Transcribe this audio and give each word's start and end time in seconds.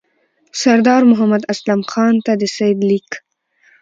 سردار 0.61 1.01
محمد 1.11 1.43
اسلم 1.53 1.81
خان 1.91 2.15
ته 2.25 2.31
د 2.41 2.43
سید 2.55 2.77
لیک. 2.89 3.09